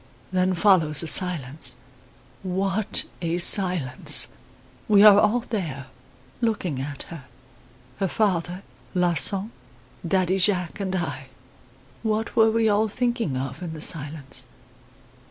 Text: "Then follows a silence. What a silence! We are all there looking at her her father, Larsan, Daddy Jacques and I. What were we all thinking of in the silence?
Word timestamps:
"Then 0.31 0.55
follows 0.55 1.03
a 1.03 1.07
silence. 1.07 1.77
What 2.41 3.03
a 3.21 3.37
silence! 3.37 4.29
We 4.87 5.03
are 5.03 5.19
all 5.19 5.41
there 5.41 5.89
looking 6.41 6.81
at 6.81 7.03
her 7.03 7.25
her 7.99 8.07
father, 8.07 8.63
Larsan, 8.95 9.51
Daddy 10.07 10.39
Jacques 10.39 10.79
and 10.79 10.95
I. 10.95 11.27
What 12.01 12.35
were 12.35 12.49
we 12.49 12.67
all 12.67 12.87
thinking 12.87 13.37
of 13.37 13.61
in 13.61 13.73
the 13.75 13.79
silence? 13.79 14.47